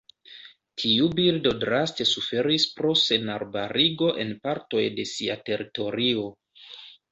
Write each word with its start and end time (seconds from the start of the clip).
Tiu 0.83 1.09
birdo 1.19 1.51
draste 1.63 2.07
suferis 2.13 2.65
pro 2.79 2.95
senarbarigo 3.03 4.09
en 4.25 4.35
partoj 4.49 4.85
de 4.99 5.09
sia 5.15 5.39
teritorio. 5.53 6.29